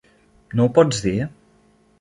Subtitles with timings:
[0.59, 1.15] No ho pots dir?